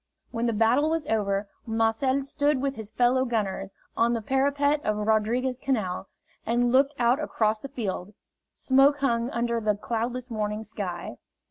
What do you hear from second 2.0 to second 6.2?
stood with his fellow gunners on the parapet of Rodriguez Canal